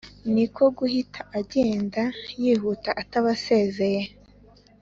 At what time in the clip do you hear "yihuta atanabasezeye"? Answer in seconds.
2.41-4.01